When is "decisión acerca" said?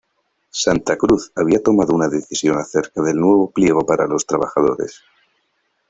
2.09-3.03